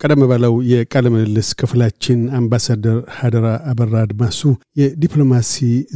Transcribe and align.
ቀደም 0.00 0.20
ባለው 0.30 0.52
የቃለ 0.70 1.06
ምልልስ 1.12 1.48
ክፍላችን 1.60 2.18
አምባሳደር 2.38 2.98
ሀደራ 3.16 3.46
አበራ 3.70 3.94
አድማሱ 4.02 4.40
የዲፕሎማሲ 4.80 5.54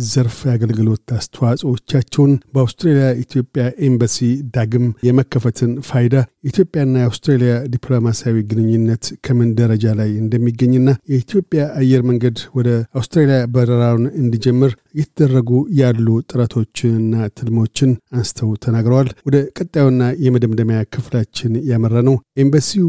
ዘርፍ 0.08 0.38
አገልግሎት 0.54 1.12
አስተዋጽኦቻቸውን 1.16 2.32
በአውስትሬልያ 2.54 3.08
ኢትዮጵያ 3.22 3.64
ኤምባሲ 3.88 4.18
ዳግም 4.56 4.86
የመከፈትን 5.08 5.74
ፋይዳ 5.88 6.14
የኢትዮጵያና 6.44 6.94
የአውስትሬልያ 7.00 7.52
ዲፕሎማሲያዊ 7.74 8.38
ግንኙነት 8.50 9.04
ከምን 9.26 9.52
ደረጃ 9.60 9.94
ላይ 10.00 10.10
እንደሚገኝና 10.22 10.88
የኢትዮጵያ 11.12 11.62
አየር 11.80 12.02
መንገድ 12.10 12.38
ወደ 12.58 12.68
አውስትሬልያ 12.98 13.38
በረራውን 13.54 14.04
እንዲጀምር 14.22 14.72
እየተደረጉ 14.94 15.50
ያሉ 15.78 16.08
ጥረቶችንና 16.30 17.28
ትልሞችን 17.36 17.90
አንስተው 18.16 18.50
ተናግረዋል። 18.64 19.08
ወደ 19.28 19.36
ቀጣዩና 19.58 20.02
የመደምደሚያ 20.24 20.80
ክፍላችን 20.94 21.54
ያመራ 21.70 21.94
ነው። 22.08 22.16
ኤምባሲው 22.42 22.88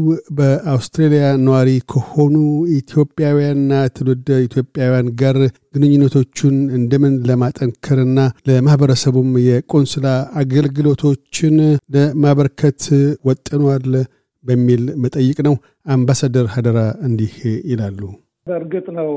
በአውስትሬልያ 1.04 1.30
ነዋሪ 1.44 1.70
ከሆኑ 1.92 2.34
ኢትዮጵያውያንና 2.76 3.72
ትውልደ 3.96 4.28
ኢትዮጵያውያን 4.44 5.08
ጋር 5.20 5.36
ግንኙነቶቹን 5.74 6.56
እንደምን 6.76 7.14
ለማጠንከርና 7.28 8.18
ለማህበረሰቡም 8.48 9.28
የቆንስላ 9.46 10.06
አገልግሎቶችን 10.40 11.56
ለማበርከት 11.94 12.82
ወጥኗል 13.28 13.86
በሚል 14.44 14.84
መጠይቅ 15.04 15.38
ነው። 15.48 15.56
አምባሳደር 15.88 16.48
ሀደራ 16.54 16.78
እንዲህ 17.08 17.34
ይላሉ። 17.70 18.00
በእርግጥ 18.46 18.86
ነው 18.98 19.10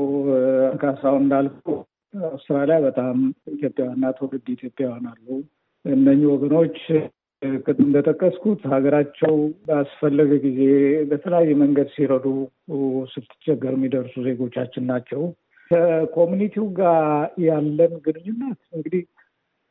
ካሳው 0.82 1.16
እንዳልኩ 1.22 1.66
አውስትራሊያ 2.14 2.78
በጣም 2.86 3.16
ኢትዮጵያውያንና 3.54 4.12
ትውልድ 4.18 4.46
ኢትዮጵያውያን 4.56 5.06
አሉ። 5.12 5.26
እነኚህ 5.84 6.28
ወገኖች 6.34 6.78
ቅድም 7.62 7.84
እንደጠቀስኩት 7.86 8.62
ሀገራቸው 8.72 9.34
ባስፈለገ 9.66 10.30
ጊዜ 10.44 10.60
በተለያየ 11.10 11.52
መንገድ 11.60 11.88
ሲረዱ 11.94 12.24
ስትቸገር 13.12 13.74
የሚደርሱ 13.76 14.14
ዜጎቻችን 14.26 14.88
ናቸው። 14.90 15.22
ከኮሚኒቲው 15.70 16.66
ጋር 16.78 17.04
ያለን 17.44 17.94
ግንኙነት 18.06 18.60
እንግዲህ 18.76 19.02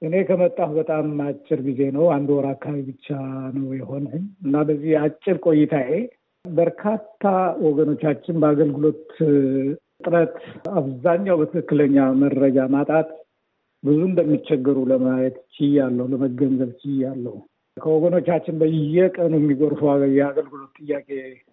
እኔ 0.01 0.15
ከመጣሁ 0.27 0.69
በጣም 0.79 1.07
አጭር 1.25 1.59
ጊዜ 1.67 1.81
ነው። 1.95 2.05
አንድ 2.15 2.29
ወር 2.35 2.45
አካባቢ 2.51 2.81
ብቻ 2.89 3.07
ነው 3.57 3.69
የሆነኝ 3.79 4.23
እና 4.45 4.63
በዚህ 4.67 4.93
አጭር 5.03 5.37
ቆይታዬ 5.45 5.91
በርካታ 6.45 7.23
ወገኖቻችን 7.65 8.35
በአገልግሎት 8.41 9.07
እጥረት 9.99 10.35
አብዛኛው 10.77 11.37
በትክክለኛ 11.41 11.97
መረጃ 12.21 12.67
ማጣት 12.75 13.09
ብዙ 13.83 13.99
እንደሚቸገሩ 14.07 14.77
ለማየት 14.91 15.37
ችያለሁ፣ 15.55 16.05
ለመገንዘብ 16.13 16.71
ችያለሁ። 16.81 17.35
ከወገኖቻችን 17.77 18.55
በየቀኑ 18.61 19.33
የሚጎርፉ 19.37 19.81
የአገልግሎት 20.15 20.73
ጥያቄ 20.79 21.09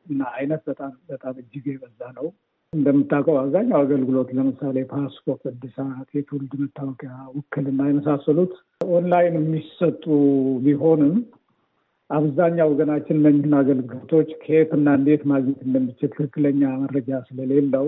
እና 0.08 0.22
አይነት 0.36 0.62
በጣም 0.70 0.92
በጣም 1.10 1.34
እጅግ 1.42 1.66
የበዛ 1.70 2.00
ነው። 2.18 2.26
እንደምታውቀው 2.72 3.36
አብዛኛው 3.40 3.78
አገልግሎት 3.80 4.28
ለምሳሌ 4.36 4.76
ፓስፖርት 4.92 5.42
እድሳት፣ 5.50 6.08
የትውልድ 6.16 6.52
መታወቂያ፣ 6.62 7.10
ውክልና 7.36 7.80
የመሳሰሉት 7.88 8.54
ኦንላይን 8.90 9.36
የሚሰጡ 9.38 10.04
ቢሆንም 10.64 11.14
አብዛኛው 12.10 12.70
ወገናችን 12.72 13.18
እነኝህን 13.20 13.54
አገልግሎቶች 13.60 14.30
ከየትና 14.42 14.88
እንዴት 14.98 15.22
ማግኘት 15.30 15.60
እንደሚችል 15.66 16.10
ትክክለኛ 16.12 16.62
መረጃ 16.82 17.20
ስለሌለው 17.28 17.86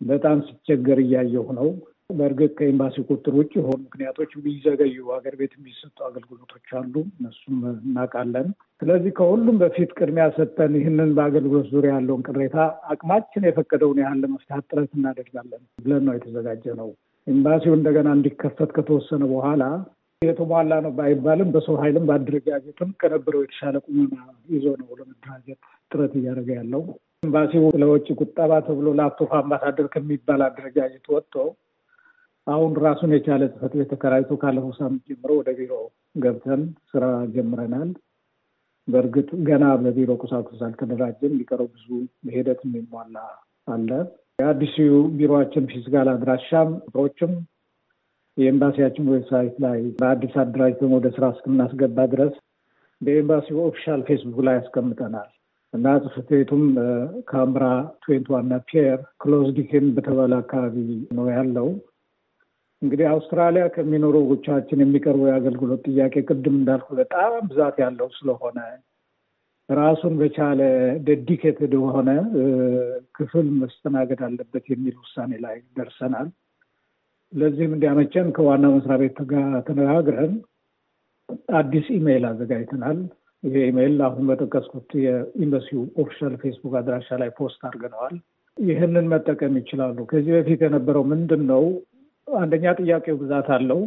በጣም 0.00 0.38
ሲቸገር 0.48 0.98
እያየሁ 1.04 1.46
ነው። 1.58 1.68
በእርግጥ 2.10 2.52
ከኤምባሲ 2.58 2.94
ቁጥር 3.08 3.32
ውጭ 3.38 3.50
የሆኑ 3.56 3.78
ምክንያቶች 3.82 4.30
የሚዘገዩ 4.36 4.94
ሀገር 5.14 5.34
ቤት 5.40 5.52
የሚሰጡ 5.56 5.96
አገልግሎቶች 6.06 6.68
አሉ። 6.78 6.94
እነሱም 7.16 7.56
እናውቃለን። 7.80 8.46
ስለዚህ 8.82 9.12
ከሁሉም 9.18 9.56
በፊት 9.62 9.90
ቅድሚያ 9.98 10.26
ሰጠን 10.36 10.72
ይህንን 10.78 11.10
በአገልግሎት 11.18 11.66
ዙሪያ 11.72 11.92
ያለውን 11.96 12.22
ቅሬታ 12.28 12.56
አቅማችን 12.94 13.46
የፈቀደውን 13.48 14.00
ያህል 14.02 14.20
ለመፍታት 14.24 14.64
ጥረት 14.70 14.90
እናደርጋለን 14.98 15.62
ብለን 15.82 16.02
ነው 16.08 16.16
የተዘጋጀ 16.16 16.64
ነው። 16.80 16.88
ኤምባሲው 17.26 17.76
እንደገና 17.78 18.08
እንዲከፈት 18.16 18.72
ከተወሰነ 18.76 19.22
በኋላ 19.32 19.62
የተሟላ 20.22 20.74
ነው 20.84 20.92
ባይባልም 20.96 21.52
በሰው 21.54 21.76
ኃይልም 21.82 22.06
በአደረጃጀትም 22.08 22.90
ከነበረው 23.00 23.42
የተሻለ 23.44 23.76
ቁመና 23.86 24.16
ይዞ 24.50 24.66
ነው 24.80 24.88
ለመደራጀት 25.00 25.60
ጥረት 25.90 26.14
እያደረገ 26.20 26.50
ያለው። 26.56 26.82
ኤምባሲው 27.22 27.64
ለውጭ 27.82 28.08
ቁጠባ 28.20 28.52
ተብሎ 28.66 28.88
ላፕቶፕ 28.98 29.30
አምባሳደር 29.38 29.86
ከሚባል 29.94 30.42
አደረጃጀት 30.46 31.06
ወጥቶ 31.14 31.34
አሁን 32.48 32.70
ራሱን 32.84 33.10
የቻለ 33.14 33.42
ጽሕፈት 33.50 33.72
ቤት 33.78 33.88
ተከራይቶ 33.92 34.30
ካለፈው 34.42 34.72
ሳምንት 34.78 35.02
ጀምሮ 35.10 35.30
ወደ 35.38 35.50
ቢሮ 35.58 35.72
ገብተን 36.22 36.60
ስራ 36.90 37.04
ጀምረናል። 37.34 37.90
በእርግጥ 38.88 39.28
ገና 39.48 39.64
በቢሮ 39.82 40.10
ቁሳቁስ 40.22 40.60
አልተደራጀም። 40.66 41.32
ሊቀረው 41.40 41.68
ብዙ 41.74 41.86
ሂደት 42.36 42.60
የሚሟላ 42.66 43.16
አለ። 43.68 43.90
የአዲሱ 44.38 44.76
ቢሮችን 45.18 45.64
physical 45.72 46.08
አድራሻም 46.12 46.70
ቁጥሮችም 46.84 47.32
የኤምባሲያችን 48.36 49.10
website 49.12 49.56
ላይ 49.64 49.78
በአዲስ 49.98 50.34
አደራጅተን 50.42 50.94
ወደ 50.96 51.06
ስራ 51.16 51.26
እስክናስገባ 51.34 52.06
ድረስ 52.12 52.34
በኤምባሲው 53.00 53.58
official 53.66 54.00
ፌስቡክ 54.08 54.38
ላይ 54.46 54.56
ያስቀምጠናል 54.58 55.28
እና 55.74 55.86
ጽሕፈት 56.04 56.28
ቤቱም 56.32 56.62
ካንብራ 57.30 57.64
twenty 58.02 58.28
one 58.34 58.54
ፒየር 58.68 59.00
close 59.22 59.51
ዲክን 59.51 59.86
በተባለ 59.96 60.32
አካባቢ 60.42 60.76
ነው 61.18 61.26
ያለው። 61.34 61.68
እንግዲህ 62.82 63.06
አውስትራሊያ 63.12 63.64
ከሚኖሩ 63.74 64.14
ወገኖቻችን 64.22 64.82
የሚቀርበው 64.82 65.28
የአገልግሎት 65.28 65.80
ጥያቄ 65.88 66.14
ቅድም 66.28 66.56
እንዳልኩ 66.58 66.88
በጣም 67.00 67.32
ብዛት 67.48 67.76
ያለው 67.82 68.08
ስለሆነ 68.18 68.58
ራሱን 69.68 70.14
በቻለ 70.20 70.60
dedicated 71.06 71.72
የሆነ 71.78 72.10
ክፍል 73.16 73.48
መስተናገድ 73.58 74.20
አለበት 74.28 74.66
የሚል 74.72 74.94
ውሳኔ 75.02 75.32
ላይ 75.44 75.56
ደርሰናል። 75.78 76.28
ለዚህም 77.32 77.74
እንዲያመቸን 77.76 78.28
ከዋና 78.36 78.66
መስሪያ 78.74 78.98
ቤት 79.02 79.18
ጋር 79.32 79.50
ተነጋግረን 79.66 80.32
አዲስ 81.58 81.86
ኢሜይል 81.96 82.24
አዘጋጅተናል። 82.28 83.00
ይሄ 83.42 83.56
ኢሜይል 83.70 83.98
አሁን 84.06 84.24
በጠቀስኩት 84.30 84.90
የኤምባሲው 85.02 85.82
official 86.02 86.34
ፌስቡክ 86.42 86.74
አድራሻ 86.80 87.18
ላይ 87.22 87.30
post 87.38 87.60
አድርገነዋል። 87.68 88.16
ይህንን 88.56 89.06
መጠቀም 89.12 89.54
ይችላሉ። 89.60 89.98
ከዚህ 90.10 90.32
በፊት 90.36 90.60
የነበረው 90.66 91.04
ምንድን 91.12 91.42
ነው? 91.52 91.64
አንደኛ 92.38 92.74
ጥያቄው 92.80 93.16
ብዛት 93.20 93.48
አለው። 93.56 93.80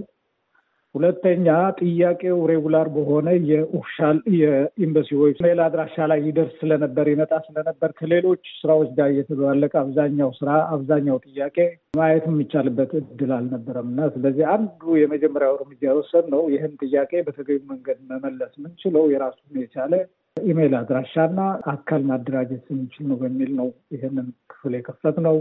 ሁለተኛ 0.95 1.45
ጥያቄው 1.79 2.37
regular 2.49 2.87
በሆነ 2.95 3.27
የ 3.49 3.63
official 3.63 4.17
የኤምባሲ 4.39 5.09
mail 5.45 5.59
አድራሻ 5.65 6.05
ላይ 6.11 6.19
ይደርስ 6.25 6.55
ስለነበር 6.61 7.05
ይመጣ 7.11 7.31
ስለነበር 7.45 7.91
ከሌሎች 7.99 8.43
ስራዎች 8.57 8.89
ጋር 8.97 9.09
እየተደባለቀ 9.13 9.73
አብዛኛው 9.83 10.31
ስራ 10.39 10.49
አብዛኛው 10.75 11.19
ጥያቄ 11.27 11.57
ማየት 11.97 12.25
የሚቻልበት 12.29 12.91
እድል 13.01 13.31
አልነበረም 13.37 13.87
እና 13.93 14.09
ስለዚህ 14.15 14.45
አንዱ 14.55 14.81
የመጀመሪያው 15.01 15.55
እርምጃ 15.57 15.81
የወሰድነው 15.89 16.43
ይህን 16.55 16.75
ጥያቄ 16.83 17.13
በተገቢ 17.27 17.59
መንገድ 17.71 18.01
መመለስ 18.11 18.51
የምንችለው 18.59 19.05
የራሱን 19.13 19.61
የቻለ 19.63 19.93
ኢሜይል 20.37 20.75
አድራሻና 20.77 21.39
አካል 21.71 22.03
ማደራጀት 22.09 22.61
ስንችል 22.67 23.05
ነው 23.09 23.17
በሚል 23.21 23.51
ነው 23.57 23.67
ይህንን 23.95 24.27
ክፍል 24.51 24.75
የከፈትነው። 24.77 25.39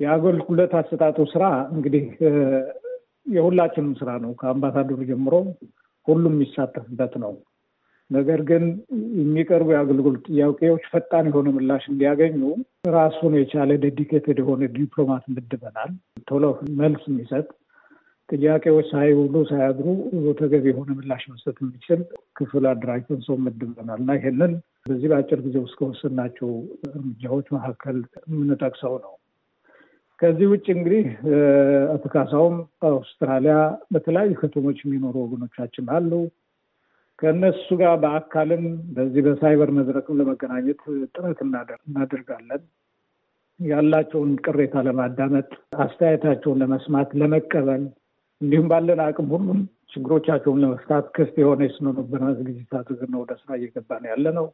የአገልግሎት 0.00 0.72
አሰጣጡ 0.80 1.18
ስራ 1.32 1.44
እንግዲህ 1.74 2.04
የሁላችንም 3.26 3.94
ስራ 4.00 4.10
ነው። 4.24 4.32
ከአምባሳደሩ 4.40 4.98
ጀምሮ 5.08 5.34
ሁሉም 6.08 6.34
የሚሳተፍበት 6.36 7.14
ነው። 7.24 7.32
ነገር 8.10 8.40
ግን 8.50 8.62
የሚቀርቡ 9.20 9.68
የአገልግሎት 9.72 10.20
ጥያቄዎች 10.28 10.84
ፈጣን 10.92 11.26
የሆነ 11.30 11.48
ምላሽ 11.56 11.84
እንዲያገኙ 11.90 12.38
ራሱን 12.94 13.32
የቻለ 13.38 13.72
ዴዲኬትድ 13.82 14.38
የሆነ 14.42 14.68
ዲፕሎማት 14.76 15.24
ምድበናል። 15.34 15.90
ቶሎ 16.28 16.44
መልስ 16.80 17.02
የሚሰጥ 17.10 17.46
ጥያቄዎች 18.28 18.86
ሳይውሉ 18.92 19.34
ሳያድሩ 19.50 19.86
ተገቢ 20.40 20.64
የሆነ 20.70 20.90
ምላሽ 20.96 21.22
መስጠት 21.30 21.58
የሚችል 21.62 22.00
ክፍል 22.36 22.64
አደራጅተን 22.72 23.20
ሰው 23.28 23.36
ምድበናል 23.44 24.00
እና 24.02 24.16
ይህንን 24.18 24.52
በዚህ 24.88 25.08
በአጭር 25.12 25.40
ጊዜ 25.46 25.56
ውስጥ 25.62 25.76
ከወሰናቸው 25.78 26.50
እርምጃዎች 26.88 27.46
መካከል 27.56 27.96
የምንጠቅሰው 28.30 28.94
ነው። 29.04 29.14
ከዚህ 30.20 30.46
ውጭ 30.52 30.66
እንግዲህ 30.74 31.04
አቶ 31.92 32.04
ካሳውም 32.14 32.56
አውስትራሊያ 32.88 33.56
በተለያዩ 33.92 34.32
ከተሞች 34.40 34.78
የሚኖሩ 34.82 35.14
ወገኖቻችን 35.24 35.86
አሉ። 35.96 36.12
ከእነሱ 37.18 37.68
ጋር 37.80 37.94
በአካልም 38.02 38.64
በዚህ 38.96 39.22
በሳይበር 39.26 39.70
መድረክም 39.78 40.18
ለመገናኘት 40.20 40.82
ጥረት 41.14 41.38
እናደርጋለን። 41.86 42.62
ያላቸውን 43.60 44.32
ቅሬታ 44.44 44.82
ለማዳመጥ፣ 44.86 45.48
አስተያየታቸውን 45.84 46.60
ለመስማት፣ 46.62 47.08
ለመቀበል 47.20 47.84
እንዲሁም 48.40 48.68
ባለን 48.70 49.00
አቅም 49.04 49.28
ሁሉም 49.34 49.60
ችግሮቻቸውን 49.92 50.60
ለመፍታት 50.62 51.06
ክፍት 51.16 51.36
የሆነ 51.42 51.60
የስነ 51.66 51.92
ልቦና 51.96 52.26
ዝግጅት 52.38 52.72
አድርገን 52.80 53.14
ወደ 53.20 53.32
ስራ 53.40 53.50
እየገባ 53.58 53.90
ነው 54.02 54.10
ያለ 54.12 54.26
ነው። 54.38 54.46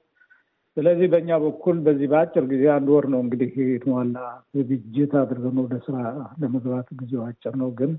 ስለዚህ 0.76 1.06
በእኛ 1.12 1.30
በኩል 1.42 1.76
በዚህ 1.84 2.06
በአጭር 2.12 2.44
ጊዜ 2.52 2.64
አንድ 2.76 2.88
ወር 2.94 3.04
ነው 3.12 3.20
እንግዲህ 3.24 3.50
የተሟላ 3.66 4.16
ዝግጅት 4.58 5.12
አድርገን 5.20 5.58
ወደ 5.62 5.74
ስራ 5.86 5.96
ለመግባት 6.40 6.88
ጊዜው 7.00 7.22
አጭር 7.26 7.54
ነው፣ 7.62 7.68
ግን 7.78 7.92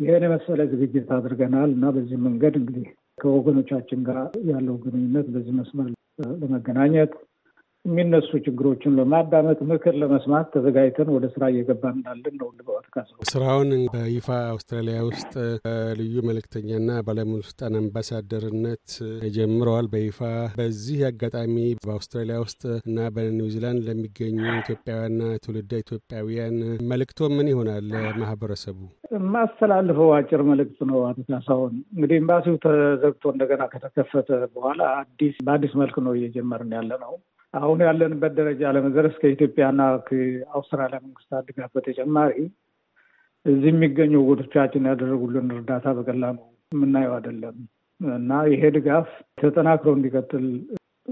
ይህን 0.00 0.24
የመሰለ 0.26 0.60
ዝግጅት 0.72 1.08
አድርገናል 1.16 1.70
እና 1.76 1.86
በዚህ 1.96 2.18
መንገድ 2.26 2.54
እንግዲህ 2.60 2.86
ከወገኖቻችን 3.18 4.00
ጋር 4.08 4.18
ያለው 4.50 4.76
ግንኙነት 4.84 5.26
በዚህ 5.34 5.54
መስመር 5.58 5.88
ለመገናኘት 6.42 7.12
የሚነሱ 7.84 8.30
ችግሮችን 8.44 8.96
ለማዳመጥ 8.98 9.56
ምክር 9.70 9.94
ለመስማት 10.00 10.46
ተዘጋጅተን 10.54 11.08
ወደ 11.14 11.26
ስራ 11.32 11.44
እየገባን 11.52 11.94
እንዳለን 11.96 12.34
ነው። 12.40 12.48
ልበዋት 12.58 12.86
ካሰው 12.94 13.16
ስራውን 13.30 13.70
በይፋ 13.94 14.28
አውስትራሊያ 14.52 14.98
ውስጥ 15.08 15.32
ልዩ 16.00 16.14
መልእክተኛና 16.28 16.98
ባለሙሉ 17.06 17.40
ስልጣን 17.48 17.78
አምባሳደርነት 17.80 18.86
ጀምረዋል 19.36 19.88
በይፋ 19.94 20.20
በዚህ 20.58 21.00
አጋጣሚ 21.10 21.56
በአውስትራሊያ 21.82 22.38
ውስጥ 22.44 22.62
እና 22.82 23.08
በኒውዚላንድ 23.16 23.82
ለሚገኙ 23.88 24.38
ኢትዮጵያውያንና 24.62 25.10
ትውልደ 25.44 25.72
ኢትዮጵያውያን 25.84 26.56
መልእክቶ 26.90 27.30
ምን 27.36 27.50
ይሆናል? 27.52 27.84
ለማህበረሰቡ 27.94 28.78
የማስተላልፈው 29.16 30.08
አጭር 30.16 30.42
መልእክት 30.48 30.78
ነው። 30.90 30.98
አቶ 31.08 31.18
ካሳሁን 31.30 31.74
እንግዲህ 31.94 32.16
ኤምባሲው 32.20 32.56
ተዘግቶ 32.64 33.24
እንደገና 33.34 33.62
ከተከፈተ 33.72 34.28
በኋላ 34.54 34.80
አዲስ 35.00 35.36
በአዲስ 35.46 35.74
መልክ 35.82 35.96
ነው 36.06 36.14
እየጀመርን 36.18 36.72
ያለ 36.78 36.92
ነው። 37.04 37.12
አሁን 37.54 37.80
ያለንበት 37.86 38.32
ደረጃ 38.38 38.70
ለመድረስ 38.76 39.14
ከኢትዮጵያና 39.22 39.80
ከአውስትራሊያ 40.06 40.98
መንግስታት 41.04 41.44
ድጋፍ 41.48 41.70
በተጨማሪ 41.76 42.34
እዚህ 43.46 43.70
የሚገኙ 43.72 44.14
ወገኖቻችን 44.22 44.88
ያደረጉልን 44.90 45.48
እርዳታ 45.54 45.86
በቀላሉ 45.98 46.38
የምናየው 46.72 47.14
አይደለም 47.16 47.56
እና 48.00 48.38
ይሄ 48.52 48.62
ድጋፍ 48.76 49.08
ተጠናክሮ 49.40 49.90
እንዲቀጥል 49.96 50.46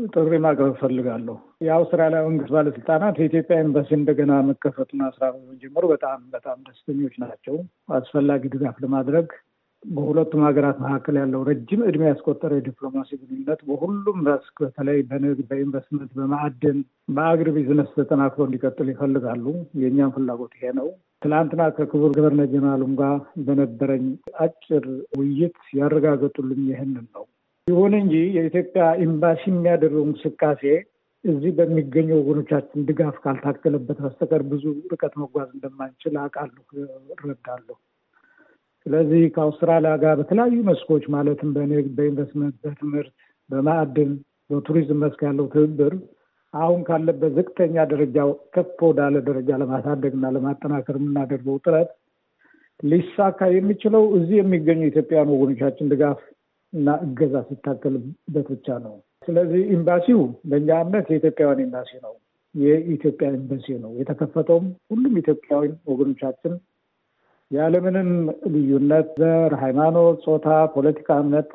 ጥሪ 0.09 0.33
ማቅረብ 0.45 0.73
እፈልጋለሁ። 0.75 1.37
የአውስትራሊያ 1.65 2.21
መንግስት 2.27 2.53
ባለስልጣናት 2.55 3.17
የኢትዮጵያ 3.21 3.57
ኤምባሲ 3.65 3.91
እንደገና 3.97 4.33
መከፈቱን 4.51 5.03
ስራ 5.17 5.25
በመጀመሩ 5.35 5.85
በጣም 5.93 6.21
በጣም 6.35 6.59
ደስተኞች 6.69 7.15
ናቸው። 7.25 7.57
አስፈላጊ 7.99 8.43
ድጋፍ 8.55 8.77
ለማድረግ 8.85 9.29
በሁለቱም 9.85 10.43
ሀገራት 10.47 10.79
መካከል 10.83 11.15
ያለው 11.21 11.41
ረጅም 11.49 11.81
እድሜ 11.87 12.03
ያስቆጠረ 12.09 12.51
የዲፕሎማሲ 12.57 13.11
ግንኙነት 13.21 13.61
በሁሉም 13.69 14.19
መስክ 14.27 14.57
በተለይ 14.65 14.99
በንግድ፣ 15.09 15.41
በኢንቨስትመንት፣ 15.51 16.11
በማዕድን፣ 16.19 16.79
በአግሪ 17.15 17.49
ቢዝነስ 17.57 17.91
ተጠናክሮ 17.97 18.41
እንዲቀጥል 18.47 18.91
ይፈልጋሉ። 18.93 19.45
የእኛም 19.83 20.15
ፍላጎት 20.17 20.55
ይሄ 20.59 20.73
ነው። 20.79 20.89
ትላንትና 21.23 21.63
ከክቡር 21.77 22.13
ገቨርነር 22.17 22.49
ጀነራሉም 22.53 22.93
ጋር 23.01 23.17
በነበረኝ 23.47 24.05
አጭር 24.45 24.87
ውይይት 25.19 25.59
ያረጋገጡልኝ 25.81 26.63
ይህንን 26.71 27.07
ነው። 27.17 27.25
ይሁን 27.67 27.95
እንጂ 27.99 28.15
የኢትዮጵያ 28.37 28.85
ኤምባሲ 29.05 29.43
የሚያደርገው 29.51 30.05
እንቅስቃሴ 30.07 30.63
እዚህ 31.25 31.53
በሚገኙ 31.57 32.09
ወገኖቻችን 32.19 32.85
ድጋፍ 32.89 33.17
ካልታከለበት 33.25 33.99
በስተቀር 34.05 34.43
ብዙ 34.51 34.65
ርቀት 34.93 35.15
መጓዝ 35.23 35.49
እንደማንችል 35.57 36.15
አውቃለሁ፣ 36.23 36.65
እረዳለሁ። 37.15 37.77
ስለዚህ 38.87 39.23
ከአውስትራሊያ 39.35 39.93
ጋር 40.03 40.15
በተለያዩ 40.21 40.59
መስኮች 40.69 41.05
ማለትም 41.15 41.51
በንግድ፣ 41.57 41.89
በኢንቨስትመንት፣ 41.97 42.55
በትምህርት፣ 42.65 43.13
በማዕድን፣ 43.51 44.13
በቱሪዝም 44.51 45.01
መስክ 45.03 45.21
ያለው 45.27 45.47
ትብብር 45.53 45.95
አሁን 46.55 46.81
ካለበት 46.87 47.33
ዝቅተኛ 47.37 47.85
ደረጃ 47.91 48.17
ከፍ 48.55 48.79
ወዳለ 48.87 49.17
ደረጃ 49.29 49.59
ለማሳደግ 49.61 50.13
እና 50.19 50.31
ለማጠናከር 50.37 50.97
የምናደርገው 50.99 51.59
ጥረት 51.65 51.91
ሊሳካ 52.81 53.41
የሚችለው 53.55 54.05
እዚህ 54.17 54.37
የሚገኙ 54.41 54.81
ኢትዮጵያውያን 54.89 55.33
ወገኖቻችን 55.35 55.91
ድጋፍ 55.93 56.21
እና 56.73 56.91
እገዛ 57.05 57.37
ሲታከልበት 57.49 58.47
ብቻ 58.53 58.79
ነው። 58.85 58.95
ስለዚህ 59.27 59.63
ኤምባሲው 59.75 60.21
በእኛ 60.51 60.71
እምነት 60.85 61.07
የኢትዮጵያውያን 61.13 61.63
ኤምባሲ 61.65 61.91
ነው። 62.07 62.15
የኢትዮጵያ 62.55 63.27
ኤምባሲ 63.37 63.67
ነው። 63.83 63.91
የተከፈተውም 64.01 64.67
ሁሉም 64.91 65.15
ኢትዮጵያዊ 65.23 65.67
ወገኖቻችን 65.91 66.55
ያለምንም 67.51 68.11
ልዩነት 68.55 69.09
ዘር፣ 69.21 69.53
ሃይማኖት፣ 69.63 70.19
ጾታ፣ 70.27 70.47
ፖለቲካ 70.75 71.19
እምነት 71.23 71.49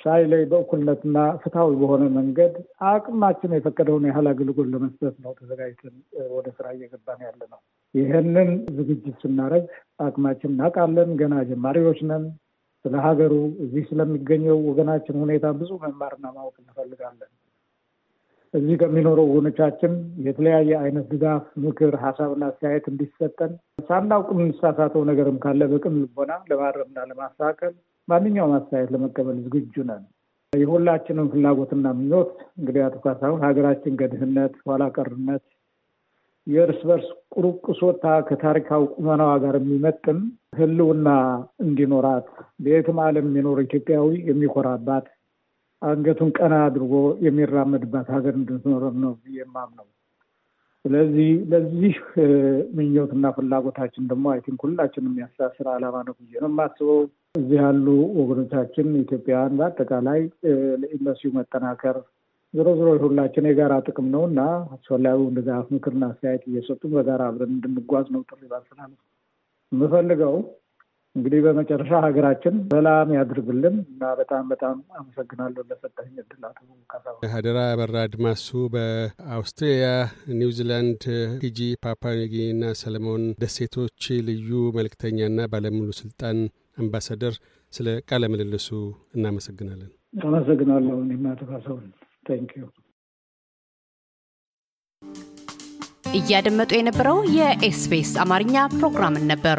ሳይለይ 0.00 0.42
በእኩልነትና 0.50 1.16
ፍትሐዊ 1.42 1.70
በሆነ 1.80 2.02
መንገድ 2.16 2.54
አቅማችን 2.90 3.54
የፈቀደውን 3.56 4.04
ያህል 4.08 4.26
አገልግሎት 4.32 4.68
ለመስጠት 4.72 5.14
ነው 5.24 5.32
ተዘጋጅተን 5.38 5.94
ወደ 6.36 6.46
ስራ 6.58 6.66
እየገባን 6.76 7.20
ያለ 7.26 7.40
ነው። 7.52 7.60
ይህንን 7.94 8.48
ዝግጅት 8.76 9.16
ስናደርግ 9.22 9.66
አቅማችን 10.06 10.52
እናውቃለን። 10.52 11.10
ገና 11.20 11.34
ጀማሪዎች 11.50 12.00
ነን። 12.10 12.24
ስለ 12.84 12.96
ሀገሩ 13.04 13.32
እዚህ 13.64 13.84
ስለሚገኘው 13.88 14.58
ወገናችን 14.68 15.16
ሁኔታ 15.22 15.46
ብዙ 15.60 15.70
መማርና 15.84 16.26
ማወቅ 16.36 16.56
እንፈልጋለን። 16.62 17.30
እዚህ 18.54 18.76
ከሚኖረው 18.80 19.26
ወገኖቻችን 19.28 19.92
የተለያየ 20.26 20.70
አይነት 20.82 21.06
ድጋፍ፣ 21.12 21.44
ምክር፣ 21.64 21.94
ሀሳብና 22.04 22.44
አስተያየት 22.50 22.86
እንዲሰጠን 22.92 23.52
ሳናውቅ 23.88 24.28
የምንሳሳተው 24.34 25.02
ነገርም 25.10 25.38
ካለ 25.42 25.62
በቅን 25.72 25.96
ልቦና 26.02 26.32
ለማረምና 26.50 26.98
ለማስተካከል 27.10 27.72
ማንኛውም 28.08 28.54
አስተያየት 28.58 28.92
ለመቀበል 28.94 29.38
ዝግጁ 29.46 29.84
ነን። 29.88 30.04
የሁላችንም 30.52 31.30
ፍላጎትና 31.32 31.86
ምኞት 31.96 32.30
እንግዲህ 32.58 32.82
አቶ 32.84 32.96
ካሳሁን 33.04 33.42
ሀገራችን 33.46 33.98
ከድህነት 34.00 34.54
ኋላ 34.66 34.82
ቀርነት 34.96 35.44
የእርስ 36.46 36.80
በርስ 36.88 37.06
ቁርቁሶ 37.34 37.69
ወጥታ 37.69 38.04
ከታሪካዊ 38.26 38.82
ቁመናዋ 38.94 39.30
ጋር 39.44 39.54
የሚመጥን 39.58 40.18
ሕልውና 40.58 41.08
እንዲኖራት 41.64 42.28
በየትም 42.64 42.98
ዓለም 43.06 43.26
የሚኖር 43.28 43.58
ኢትዮጵያዊ 43.64 44.10
የሚኮራባት 44.28 45.06
አንገቱን 45.82 46.30
ቀና 46.38 46.54
አድርጎ 46.66 46.92
የሚራመድባት 47.24 48.08
ሀገር 48.14 48.34
እንድትኖር 48.40 48.84
ነው 49.02 49.12
የማምነው። 49.36 49.86
ስለዚህ 50.84 51.30
ለዚህ 51.52 51.94
ምኞትና 52.76 53.30
ፍላጎታችን 53.36 54.04
ደግሞ 54.10 54.26
I 54.32 54.40
think 54.44 54.60
ሁላችን 54.66 55.06
የሚያስተሳስር 55.08 55.68
ዓላማ 55.72 55.96
ነው 56.08 56.14
ብዬ 56.18 56.34
ነው 56.42 56.50
የማስበው። 56.50 57.00
እዚህ 57.34 57.58
ያሉ 57.60 57.86
ወገኖቻችን 58.20 58.86
ኢትዮጵያውያን 59.00 59.56
በአጠቃላይ 59.58 60.20
ለኤምባሲው 60.82 61.32
መጠናከር 61.38 61.96
ዞሮ 62.54 62.68
ዞሮ 62.78 62.90
የሁላችን 62.96 63.48
የጋራ 63.48 63.74
ጥቅም 63.86 64.06
ነው 64.14 64.22
እና 64.28 64.40
አስፈላጊውን 64.74 65.34
ድጋፍ፣ 65.38 65.66
ምክርና 65.74 66.04
አስተያየት 66.10 66.44
እየሰጡ 66.50 66.82
በጋራ 66.92 67.22
አብረን 67.30 67.52
እንድንጓዝ 67.56 68.06
ነው 68.14 68.22
ጥሪ 68.30 68.42
ባስተላለፍ 68.52 69.00
የምፈልገው። 69.72 70.36
እንግዲህ 71.16 71.40
በመጨረሻ 71.44 71.90
ሀገራችን 72.04 72.54
ሰላም 72.72 73.08
ያድርግልን 73.16 73.76
እና 73.84 74.10
በጣም 74.18 74.44
በጣም 74.52 74.76
አመሰግናለሁ 74.98 75.62
ለሰጠኝ 75.70 76.10
እድል 76.22 76.42
አቶ 76.48 76.58
ካሳሁን። 76.90 77.30
ሀደራ 77.34 77.58
በራ 77.80 77.96
አድማሱ 78.06 78.46
በአውስትሬሊያ፣ 78.74 79.88
ኒውዚላንድ፣ 80.40 81.04
ፊጂ፣ 81.42 81.58
ፓፓኒጊ 81.86 82.34
እና 82.48 82.72
ሰለሞን 82.82 83.24
ደሴቶች 83.42 84.00
ልዩ 84.28 84.50
መልእክተኛና 84.76 85.46
ባለሙሉ 85.52 85.88
ስልጣን 86.00 86.38
አምባሳደር፣ 86.78 87.36
ስለ 87.72 87.88
ቃለ 88.08 88.24
ምልልሱ 88.32 88.68
እናመሰግናለን። 89.16 89.90
አመሰግናለሁ። 90.26 90.96
እኔም 91.04 91.24
አቶ 91.32 91.40
ካሳሁን 91.48 91.86
thank 92.28 92.48
you። 92.48 92.64
እያደመጡ 96.18 96.70
የነበረው 96.76 97.18
የኤስቢኤስ 97.36 98.12
አማርኛ 98.22 98.56
ፕሮግራምን 98.74 99.24
ነበር። 99.32 99.58